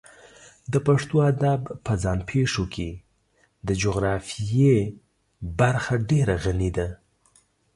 [0.71, 2.89] د پښتو ادب په ځان پېښو کې
[3.67, 4.77] د جغرافیې
[5.59, 6.87] برخه ډېره غني ده.